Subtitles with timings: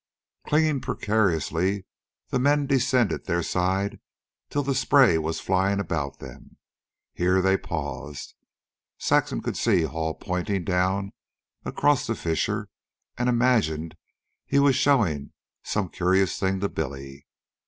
[0.47, 1.85] Clinging precariously,
[2.29, 3.99] the men descended their side
[4.49, 6.57] till the spray was flying about them.
[7.13, 8.33] Here they paused.
[8.97, 11.13] Saxon could see Hall pointing down
[11.65, 12.67] across the fissure
[13.15, 13.95] and imagined
[14.47, 15.33] he was showing
[15.63, 17.27] some curious thing to Billy.